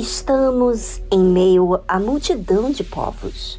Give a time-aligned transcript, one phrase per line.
[0.00, 3.58] Estamos em meio à multidão de povos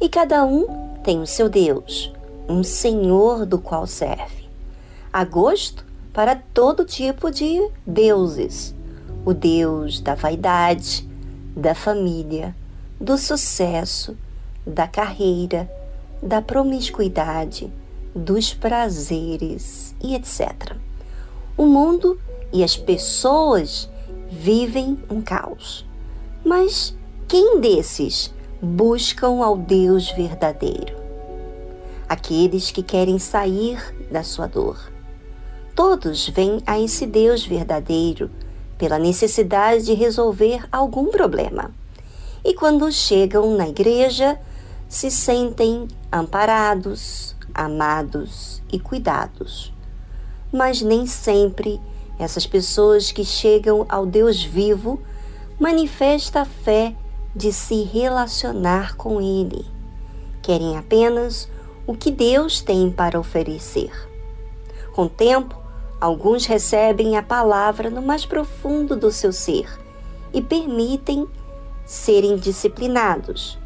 [0.00, 0.64] e cada um
[1.02, 2.12] tem o seu Deus,
[2.48, 4.48] um Senhor do qual serve.
[5.12, 8.72] Há gosto para todo tipo de deuses:
[9.26, 11.04] o Deus da vaidade,
[11.56, 12.54] da família,
[13.00, 14.16] do sucesso,
[14.64, 15.68] da carreira,
[16.22, 17.68] da promiscuidade,
[18.14, 20.76] dos prazeres e etc.
[21.56, 22.16] O mundo
[22.52, 23.90] e as pessoas
[24.30, 25.84] vivem um caos.
[26.44, 30.96] Mas quem desses buscam ao Deus verdadeiro?
[32.08, 33.78] Aqueles que querem sair
[34.10, 34.90] da sua dor.
[35.74, 38.30] Todos vêm a esse Deus verdadeiro
[38.78, 41.70] pela necessidade de resolver algum problema.
[42.44, 44.40] E quando chegam na igreja,
[44.88, 49.72] se sentem amparados, amados e cuidados.
[50.52, 51.80] Mas nem sempre
[52.20, 55.00] essas pessoas que chegam ao Deus vivo
[55.58, 56.94] manifestam a fé
[57.34, 59.64] de se relacionar com Ele.
[60.42, 61.48] Querem apenas
[61.86, 63.90] o que Deus tem para oferecer.
[64.92, 65.56] Com o tempo,
[65.98, 69.66] alguns recebem a palavra no mais profundo do seu ser
[70.30, 71.26] e permitem
[71.86, 73.58] serem disciplinados,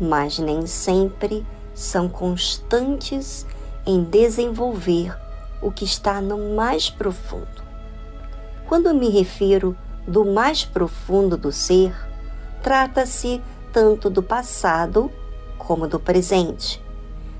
[0.00, 3.46] mas nem sempre são constantes
[3.86, 5.16] em desenvolver
[5.62, 7.61] o que está no mais profundo.
[8.72, 9.76] Quando me refiro
[10.08, 11.94] do mais profundo do ser,
[12.62, 13.38] trata-se
[13.70, 15.12] tanto do passado
[15.58, 16.82] como do presente.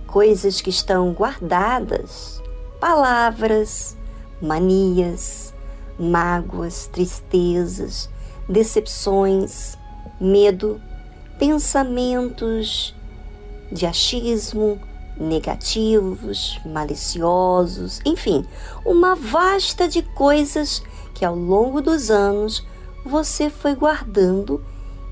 [0.06, 2.42] Coisas que estão guardadas,
[2.78, 3.97] palavras,
[4.42, 5.55] manias,
[5.98, 8.11] mágoas, tristezas,
[8.46, 9.78] decepções,
[10.20, 10.78] medo,
[11.39, 12.94] pensamentos
[13.72, 14.78] de achismo,
[15.18, 18.44] negativos, maliciosos, enfim,
[18.84, 20.82] uma vasta de coisas
[21.14, 22.67] que ao longo dos anos
[23.05, 24.64] você foi guardando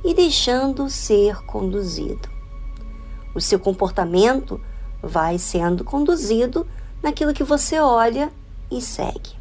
[0.05, 2.29] e deixando ser conduzido.
[3.35, 4.61] O seu comportamento
[5.03, 6.67] vai sendo conduzido
[7.03, 8.31] naquilo que você olha
[8.71, 9.39] e segue.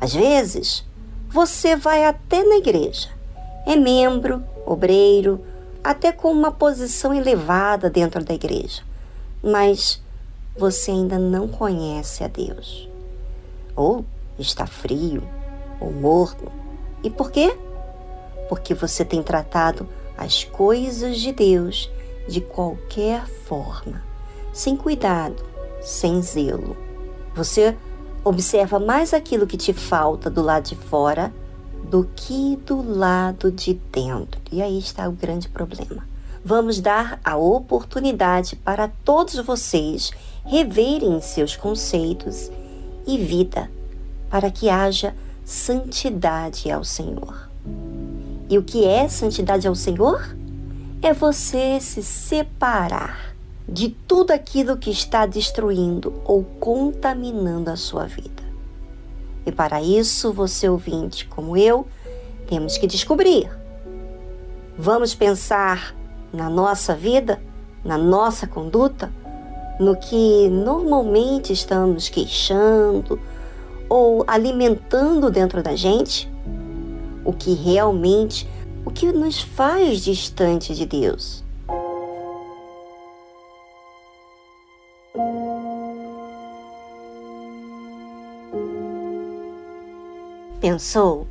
[0.00, 0.84] Às vezes,
[1.28, 3.08] você vai até na igreja,
[3.66, 5.44] é membro, obreiro,
[5.82, 8.82] até com uma posição elevada dentro da igreja,
[9.42, 10.02] mas
[10.56, 12.88] você ainda não conhece a Deus.
[13.76, 14.04] Ou
[14.38, 15.22] está frio,
[15.80, 16.50] ou morto.
[17.02, 17.56] E por quê?
[18.48, 21.90] Porque você tem tratado as coisas de Deus
[22.28, 24.02] de qualquer forma,
[24.52, 25.44] sem cuidado,
[25.80, 26.76] sem zelo.
[27.34, 27.76] Você
[28.24, 31.32] observa mais aquilo que te falta do lado de fora
[31.84, 34.40] do que do lado de dentro.
[34.52, 36.06] E aí está o grande problema.
[36.48, 40.10] Vamos dar a oportunidade para todos vocês
[40.46, 42.50] reverem seus conceitos
[43.06, 43.70] e vida,
[44.30, 45.14] para que haja
[45.44, 47.50] santidade ao Senhor.
[48.48, 50.34] E o que é santidade ao Senhor?
[51.02, 53.34] É você se separar
[53.68, 58.42] de tudo aquilo que está destruindo ou contaminando a sua vida.
[59.44, 61.86] E para isso, você ouvinte como eu,
[62.46, 63.50] temos que descobrir.
[64.78, 65.94] Vamos pensar
[66.32, 67.40] na nossa vida,
[67.84, 69.10] na nossa conduta,
[69.78, 73.20] no que normalmente estamos queixando,
[73.88, 76.30] ou alimentando dentro da gente
[77.24, 78.48] o que realmente
[78.84, 81.44] o que nos faz distante de Deus.
[90.60, 91.26] Pensou?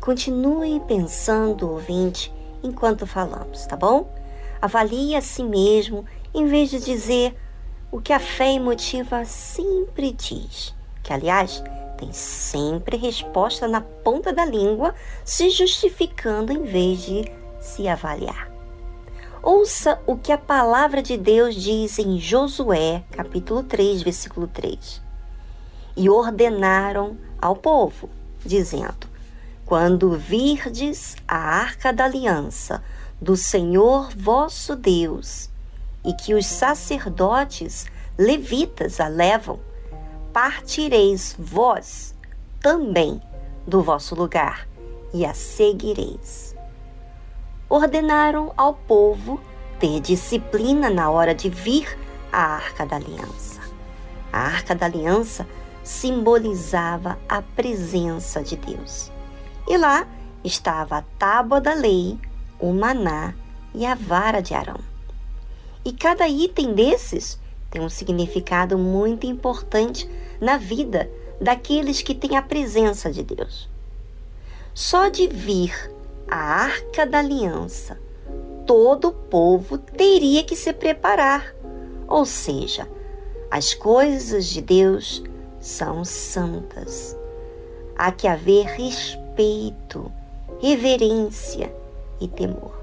[0.00, 4.08] Continue pensando, ouvinte, enquanto falamos, tá bom?
[4.62, 6.04] Avalie a si mesmo
[6.34, 7.34] em vez de dizer
[7.90, 11.62] o que a fé emotiva sempre diz, que aliás
[11.96, 14.94] tem sempre resposta na ponta da língua,
[15.24, 18.50] se justificando em vez de se avaliar.
[19.42, 25.00] Ouça o que a palavra de Deus diz em Josué, capítulo 3, versículo 3.
[25.96, 28.10] E ordenaram ao povo,
[28.44, 29.08] dizendo:
[29.64, 32.82] Quando virdes a arca da aliança
[33.20, 35.50] do Senhor vosso Deus,
[36.04, 37.86] e que os sacerdotes
[38.16, 39.60] levitas a levam,
[40.32, 42.14] partireis vós
[42.60, 43.20] também
[43.66, 44.66] do vosso lugar
[45.12, 46.54] e a seguireis.
[47.68, 49.40] Ordenaram ao povo
[49.78, 51.98] ter disciplina na hora de vir
[52.32, 53.60] à Arca da Aliança.
[54.32, 55.46] A Arca da Aliança
[55.82, 59.10] simbolizava a presença de Deus.
[59.68, 60.06] E lá
[60.44, 62.18] estava a tábua da lei,
[62.60, 63.34] o maná
[63.74, 64.80] e a vara de Arão.
[65.84, 67.38] E cada item desses
[67.70, 70.08] tem um significado muito importante
[70.40, 71.10] na vida
[71.40, 73.68] daqueles que têm a presença de Deus.
[74.74, 75.72] Só de vir
[76.28, 77.98] a arca da aliança,
[78.66, 81.54] todo o povo teria que se preparar.
[82.06, 82.88] Ou seja,
[83.50, 85.22] as coisas de Deus
[85.60, 87.16] são santas.
[87.96, 90.10] Há que haver respeito,
[90.60, 91.79] reverência
[92.20, 92.78] e temor.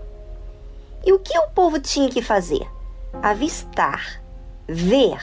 [1.05, 2.67] E o que o povo tinha que fazer?
[3.21, 4.21] Avistar,
[4.67, 5.21] ver.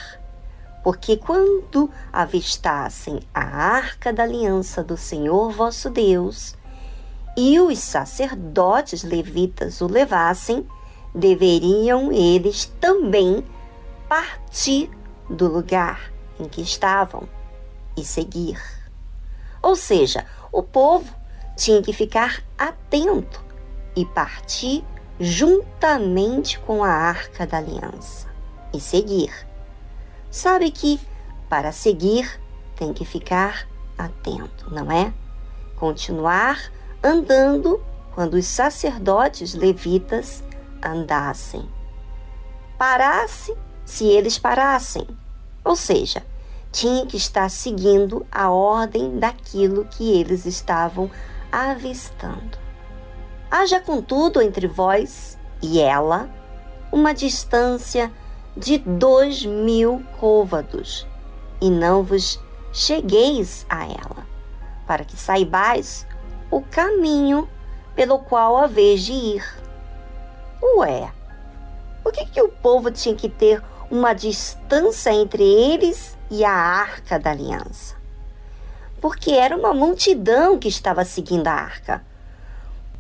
[0.83, 6.57] Porque quando avistassem a arca da aliança do Senhor vosso Deus,
[7.37, 10.67] e os sacerdotes levitas o levassem,
[11.15, 13.45] deveriam eles também
[14.09, 14.91] partir
[15.29, 17.29] do lugar em que estavam
[17.97, 18.61] e seguir.
[19.63, 21.15] Ou seja, o povo
[21.57, 23.44] tinha que ficar atento
[23.97, 24.85] e partir
[25.19, 28.29] juntamente com a arca da aliança
[28.73, 29.33] e seguir.
[30.31, 31.01] Sabe que
[31.49, 32.41] para seguir
[32.77, 35.13] tem que ficar atento, não é?
[35.77, 36.59] Continuar
[37.03, 37.83] andando
[38.15, 40.43] quando os sacerdotes levitas
[40.83, 41.69] andassem.
[42.77, 45.07] Parasse se eles parassem.
[45.65, 46.25] Ou seja,
[46.73, 51.09] tinha que estar seguindo a ordem daquilo que eles estavam
[51.53, 52.64] avistando.
[53.57, 56.29] Haja, contudo, entre vós e ela
[56.91, 58.11] uma distância
[58.57, 61.07] de dois mil côvados,
[61.61, 62.41] e não vos
[62.73, 64.27] chegueis a ela,
[64.89, 66.05] para que saibais
[66.51, 67.49] o caminho
[67.95, 69.45] pelo qual haveis de ir.
[70.77, 71.13] Ué,
[72.03, 77.21] por que, que o povo tinha que ter uma distância entre eles e a arca
[77.21, 77.95] da aliança?
[79.01, 82.14] Porque era uma multidão que estava seguindo a arca.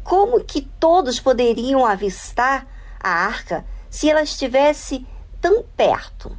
[0.05, 2.67] Como que todos poderiam avistar
[3.01, 5.07] a arca se ela estivesse
[5.41, 6.37] tão perto?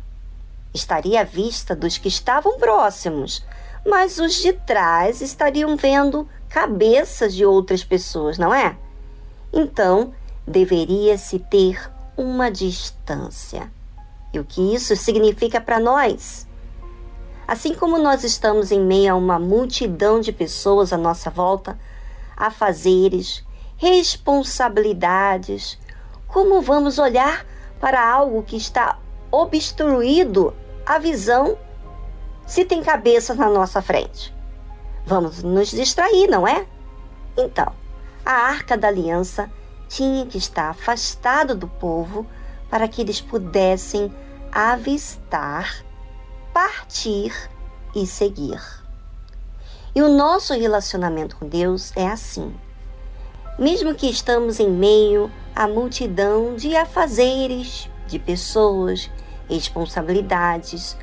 [0.72, 3.44] Estaria à vista dos que estavam próximos,
[3.84, 8.78] mas os de trás estariam vendo cabeças de outras pessoas, não é?
[9.52, 10.14] Então,
[10.48, 13.72] deveria-se ter uma distância.
[14.32, 16.48] E o que isso significa para nós?
[17.48, 21.80] Assim como nós estamos em meio a uma multidão de pessoas à nossa volta,
[22.36, 23.44] a fazeres,
[23.78, 25.78] responsabilidades,
[26.28, 27.46] como vamos olhar
[27.80, 28.98] para algo que está
[29.32, 30.54] obstruído
[30.86, 31.58] a visão
[32.46, 34.34] se tem cabeça na nossa frente?
[35.06, 36.66] Vamos nos distrair, não é?
[37.38, 37.72] Então,
[38.26, 39.52] a arca da aliança
[39.88, 42.26] tinha que estar afastada do povo
[42.70, 44.14] para que eles pudessem
[44.52, 45.84] avistar,
[46.54, 47.34] partir
[47.94, 48.62] e seguir.
[49.94, 52.56] E o nosso relacionamento com Deus é assim
[53.58, 59.10] mesmo que estamos em meio à multidão de afazeres, de pessoas,
[59.50, 60.98] responsabilidades,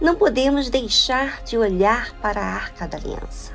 [0.00, 3.52] não podemos deixar de olhar para a arca da aliança.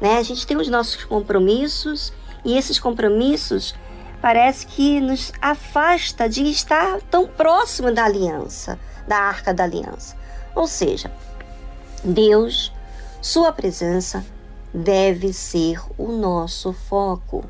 [0.00, 0.18] Né?
[0.18, 2.12] A gente tem os nossos compromissos
[2.44, 3.74] e esses compromissos
[4.20, 10.16] parece que nos afasta de estar tão próximo da aliança, da arca da aliança.
[10.54, 11.10] Ou seja,
[12.02, 12.72] Deus,
[13.20, 14.24] Sua presença,
[14.74, 17.44] deve ser o nosso foco,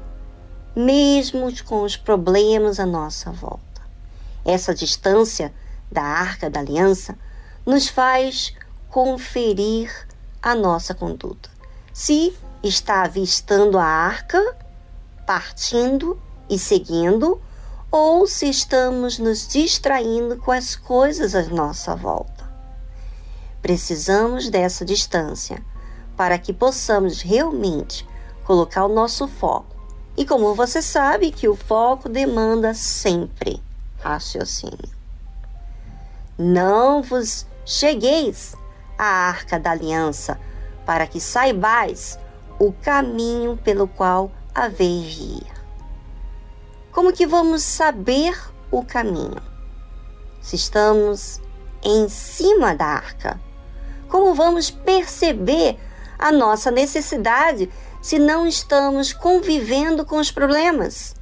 [0.76, 3.80] mesmo com os problemas à nossa volta.
[4.44, 5.54] Essa distância
[5.90, 7.16] da arca da aliança
[7.64, 8.54] nos faz
[8.90, 9.90] conferir
[10.42, 11.48] a nossa conduta.
[11.94, 14.56] Se está avistando a arca,
[15.26, 17.40] partindo e seguindo,
[17.90, 22.44] ou se estamos nos distraindo com as coisas à nossa volta.
[23.62, 25.64] Precisamos dessa distância
[26.16, 28.06] para que possamos realmente
[28.44, 29.74] colocar o nosso foco.
[30.16, 33.60] E como você sabe que o foco demanda sempre
[34.00, 34.94] raciocínio.
[36.38, 38.54] Não vos chegueis
[38.98, 40.38] à arca da aliança,
[40.84, 42.18] para que saibais
[42.58, 45.52] o caminho pelo qual haveis de ir.
[46.92, 48.38] Como que vamos saber
[48.70, 49.42] o caminho?
[50.40, 51.40] Se estamos
[51.82, 53.40] em cima da arca,
[54.08, 55.78] como vamos perceber
[56.24, 61.14] a nossa necessidade se não estamos convivendo com os problemas.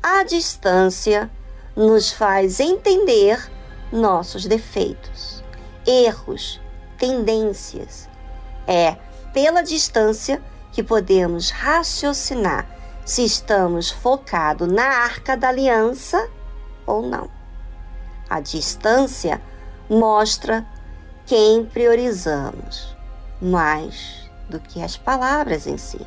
[0.00, 1.28] A distância
[1.74, 3.44] nos faz entender
[3.90, 5.42] nossos defeitos,
[5.84, 6.60] erros,
[6.96, 8.08] tendências.
[8.68, 8.96] É
[9.32, 10.40] pela distância
[10.70, 12.68] que podemos raciocinar
[13.04, 16.30] se estamos focados na arca da aliança
[16.86, 17.28] ou não.
[18.30, 19.42] A distância
[19.90, 20.64] mostra
[21.26, 22.93] quem priorizamos
[23.40, 26.00] mais do que as palavras em si.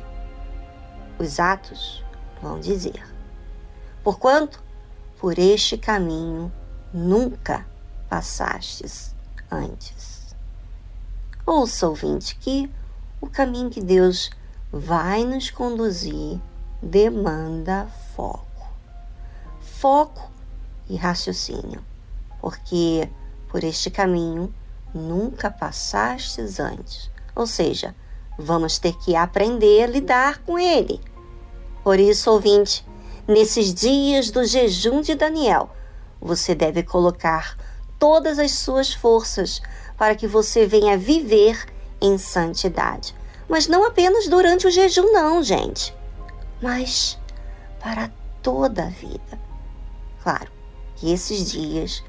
[1.18, 2.04] Os atos
[2.40, 3.04] vão dizer.
[4.02, 4.62] Porquanto,
[5.18, 6.52] por este caminho
[6.92, 7.66] nunca
[8.08, 9.14] passastes
[9.50, 10.34] antes.
[11.44, 12.70] Ouça, ouvinte, que
[13.20, 14.30] o caminho que Deus
[14.70, 16.40] vai nos conduzir
[16.82, 18.46] demanda foco.
[19.60, 20.30] Foco
[20.88, 21.84] e raciocínio,
[22.40, 23.08] porque
[23.48, 24.52] por este caminho
[24.94, 27.10] nunca passastes antes.
[27.38, 27.94] Ou seja,
[28.36, 31.00] vamos ter que aprender a lidar com ele.
[31.84, 32.84] Por isso, ouvinte,
[33.28, 35.70] nesses dias do jejum de Daniel,
[36.20, 37.56] você deve colocar
[37.96, 39.62] todas as suas forças
[39.96, 41.64] para que você venha viver
[42.00, 43.14] em santidade.
[43.48, 45.94] Mas não apenas durante o jejum, não, gente,
[46.60, 47.16] mas
[47.78, 48.10] para
[48.42, 49.38] toda a vida.
[50.24, 50.50] Claro
[50.96, 52.02] que esses dias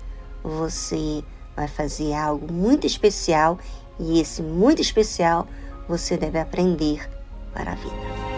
[0.44, 1.24] você
[1.56, 3.60] vai fazer algo muito especial
[4.00, 5.48] e esse muito especial
[5.88, 7.10] você deve aprender
[7.54, 8.29] para a vida.